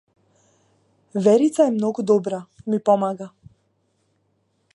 [1.27, 3.31] Верица е многу добра ми помага.